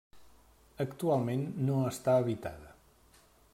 [0.85, 2.75] Actualment no està habitada.